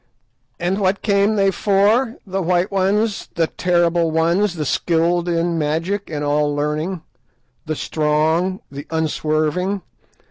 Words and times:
_"And 0.59 0.79
what 0.79 1.03
came 1.03 1.35
they 1.35 1.51
for, 1.51 2.15
the 2.25 2.41
White 2.41 2.71
Ones, 2.71 3.29
the 3.35 3.45
Terrible 3.45 4.09
Ones, 4.09 4.55
the 4.55 4.65
skilled 4.65 5.29
in 5.29 5.59
magic 5.59 6.09
and 6.09 6.23
all 6.25 6.55
learning, 6.55 7.03
the 7.67 7.75
strong, 7.75 8.61
the 8.71 8.87
unswerving? 8.89 9.83